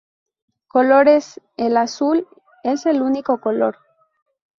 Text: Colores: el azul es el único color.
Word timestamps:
Colores: 0.67 1.39
el 1.57 1.77
azul 1.77 2.27
es 2.63 2.87
el 2.87 3.03
único 3.03 3.39
color. 3.39 3.77